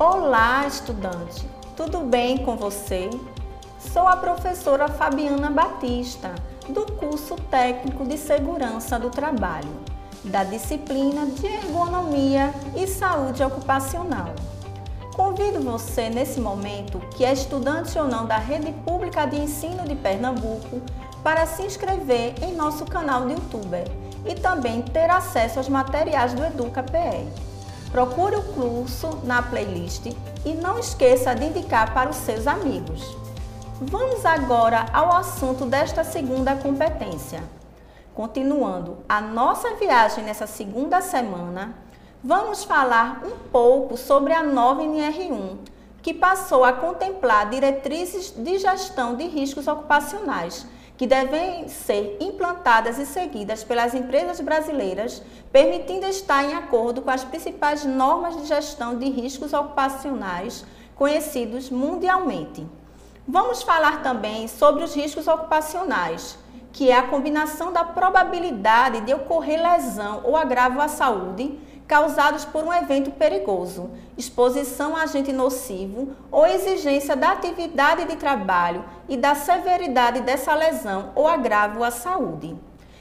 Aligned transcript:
Olá, 0.00 0.64
estudante! 0.64 1.44
Tudo 1.76 1.98
bem 2.02 2.38
com 2.38 2.56
você? 2.56 3.10
Sou 3.80 4.06
a 4.06 4.16
professora 4.16 4.86
Fabiana 4.86 5.50
Batista, 5.50 6.36
do 6.68 6.86
curso 6.92 7.34
técnico 7.50 8.04
de 8.04 8.16
Segurança 8.16 8.96
do 8.96 9.10
Trabalho, 9.10 9.68
da 10.22 10.44
disciplina 10.44 11.26
de 11.26 11.46
Ergonomia 11.46 12.54
e 12.76 12.86
Saúde 12.86 13.42
Ocupacional. 13.42 14.36
Convido 15.16 15.60
você 15.60 16.08
nesse 16.08 16.38
momento, 16.38 17.00
que 17.16 17.24
é 17.24 17.32
estudante 17.32 17.98
ou 17.98 18.06
não 18.06 18.24
da 18.24 18.38
Rede 18.38 18.70
Pública 18.84 19.26
de 19.26 19.40
Ensino 19.40 19.82
de 19.82 19.96
Pernambuco, 19.96 20.80
para 21.24 21.44
se 21.44 21.62
inscrever 21.62 22.34
em 22.40 22.54
nosso 22.54 22.84
canal 22.84 23.22
do 23.22 23.32
YouTube 23.32 23.82
e 24.24 24.36
também 24.36 24.80
ter 24.80 25.10
acesso 25.10 25.58
aos 25.58 25.68
materiais 25.68 26.34
do 26.34 26.44
Educa 26.44 26.84
PR. 26.84 27.47
Procure 27.90 28.36
o 28.36 28.42
curso 28.42 29.20
na 29.24 29.40
playlist 29.40 30.06
e 30.44 30.52
não 30.52 30.78
esqueça 30.78 31.34
de 31.34 31.46
indicar 31.46 31.94
para 31.94 32.10
os 32.10 32.16
seus 32.16 32.46
amigos. 32.46 33.16
Vamos 33.80 34.26
agora 34.26 34.86
ao 34.92 35.10
assunto 35.16 35.64
desta 35.64 36.04
segunda 36.04 36.54
competência. 36.54 37.42
Continuando 38.14 38.98
a 39.08 39.22
nossa 39.22 39.74
viagem 39.76 40.22
nessa 40.22 40.46
segunda 40.46 41.00
semana, 41.00 41.74
vamos 42.22 42.62
falar 42.62 43.22
um 43.24 43.48
pouco 43.50 43.96
sobre 43.96 44.34
a 44.34 44.42
nova 44.42 44.82
NR1, 44.82 45.56
que 46.02 46.12
passou 46.12 46.64
a 46.64 46.74
contemplar 46.74 47.48
diretrizes 47.48 48.30
de 48.32 48.58
gestão 48.58 49.14
de 49.14 49.26
riscos 49.26 49.66
ocupacionais 49.66 50.66
que 50.98 51.06
devem 51.06 51.68
ser 51.68 52.16
implantadas 52.20 52.98
e 52.98 53.06
seguidas 53.06 53.62
pelas 53.62 53.94
empresas 53.94 54.40
brasileiras, 54.40 55.22
permitindo 55.52 56.04
estar 56.06 56.42
em 56.42 56.54
acordo 56.54 57.00
com 57.02 57.10
as 57.10 57.22
principais 57.22 57.84
normas 57.84 58.36
de 58.36 58.48
gestão 58.48 58.98
de 58.98 59.08
riscos 59.08 59.52
ocupacionais 59.52 60.64
conhecidos 60.96 61.70
mundialmente. 61.70 62.66
Vamos 63.26 63.62
falar 63.62 64.02
também 64.02 64.48
sobre 64.48 64.82
os 64.82 64.92
riscos 64.92 65.28
ocupacionais, 65.28 66.36
que 66.72 66.90
é 66.90 66.98
a 66.98 67.06
combinação 67.06 67.72
da 67.72 67.84
probabilidade 67.84 69.02
de 69.02 69.14
ocorrer 69.14 69.62
lesão 69.62 70.22
ou 70.24 70.36
agravo 70.36 70.80
à 70.80 70.88
saúde 70.88 71.56
causados 71.88 72.44
por 72.44 72.62
um 72.62 72.72
evento 72.72 73.10
perigoso, 73.12 73.90
exposição 74.16 74.94
a 74.94 75.04
agente 75.04 75.32
nocivo 75.32 76.14
ou 76.30 76.46
exigência 76.46 77.16
da 77.16 77.32
atividade 77.32 78.04
de 78.04 78.14
trabalho 78.16 78.84
e 79.08 79.16
da 79.16 79.34
severidade 79.34 80.20
dessa 80.20 80.54
lesão 80.54 81.12
ou 81.14 81.26
agravo 81.26 81.82
à 81.82 81.90
saúde. 81.90 82.54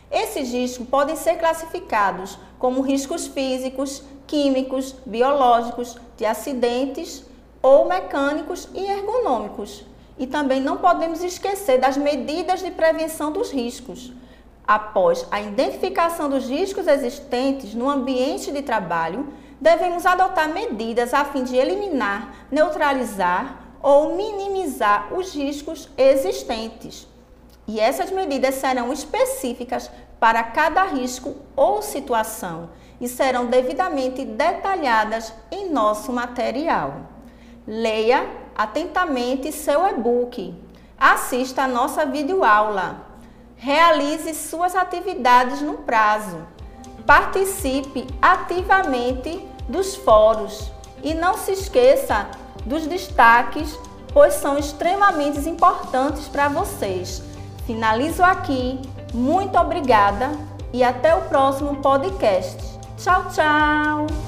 Esses 0.10 0.54
riscos 0.54 0.88
podem 0.88 1.18
ser 1.18 1.36
classificados 1.36 2.40
como 2.58 2.80
riscos 2.80 3.28
físicos, 3.28 4.02
químicos, 4.26 4.96
biológicos, 5.06 5.98
de 6.16 6.26
acidentes 6.26 7.26
ou 7.62 7.90
mecânicos 7.90 8.70
e 8.74 8.86
ergonômicos. 8.86 9.86
E 10.18 10.26
também 10.26 10.62
não 10.62 10.78
podemos 10.78 11.22
esquecer 11.22 11.78
das 11.78 11.98
medidas 11.98 12.62
de 12.62 12.72
prevenção 12.72 13.34
dos 13.34 13.52
riscos 13.52 14.14
Após 14.68 15.26
a 15.32 15.40
identificação 15.40 16.30
dos 16.30 16.50
riscos 16.50 16.88
existentes 16.88 17.74
no 17.74 17.90
ambiente 17.90 18.52
de 18.52 18.62
trabalho, 18.62 19.32
devemos 19.62 20.06
adotar 20.06 20.50
medidas 20.50 21.14
a 21.14 21.24
fim 21.24 21.46
de 21.46 21.56
eliminar, 21.56 22.48
neutralizar 22.52 23.60
ou 23.82 24.18
minimizar 24.18 25.14
os 25.14 25.34
riscos 25.34 25.88
existentes. 25.98 27.08
E 27.66 27.80
essas 27.80 28.12
medidas 28.12 28.56
serão 28.56 28.92
específicas 28.92 29.90
para 30.20 30.44
cada 30.44 30.84
risco 30.84 31.36
ou 31.56 31.82
situação 31.82 32.70
e 33.00 33.08
serão 33.08 33.46
devidamente 33.46 34.26
detalhadas 34.26 35.34
em 35.50 35.70
nosso 35.70 36.12
material. 36.12 37.04
Leia 37.66 38.28
atentamente 38.54 39.50
seu 39.54 39.88
e-book. 39.88 40.54
Assista 41.00 41.64
a 41.64 41.68
nossa 41.68 42.06
videoaula 42.06 43.08
realize 43.58 44.34
suas 44.34 44.76
atividades 44.76 45.62
no 45.62 45.76
prazo. 45.80 46.38
Participe 47.06 48.08
ativamente 48.22 49.46
dos 49.68 49.96
fóruns 49.96 50.72
e 51.04 51.14
não 51.14 51.38
se 51.38 51.52
esqueça 51.52 52.28
dos 52.66 52.86
destaques, 52.86 53.78
pois 54.14 54.34
são 54.36 54.58
extremamente 54.58 55.48
importantes 55.48 56.28
para 56.28 56.50
vocês. 56.50 57.22
Finalizo 57.66 58.24
aqui. 58.24 58.80
Muito 59.14 59.58
obrigada 59.58 60.32
e 60.74 60.84
até 60.84 61.16
o 61.16 61.22
próximo 61.24 61.78
podcast. 61.78 62.58
Tchau, 62.98 63.26
tchau! 63.32 64.27